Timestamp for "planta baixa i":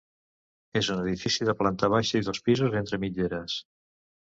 1.61-2.29